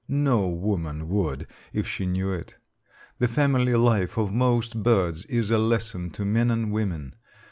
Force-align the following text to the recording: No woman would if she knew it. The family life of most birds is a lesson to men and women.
No 0.07 0.47
woman 0.47 1.09
would 1.09 1.45
if 1.73 1.87
she 1.87 2.07
knew 2.07 2.31
it. 2.31 2.57
The 3.19 3.27
family 3.27 3.75
life 3.75 4.17
of 4.17 4.31
most 4.33 4.81
birds 4.81 5.25
is 5.25 5.51
a 5.51 5.59
lesson 5.59 6.09
to 6.13 6.25
men 6.25 6.49
and 6.49 6.71
women. 6.71 7.13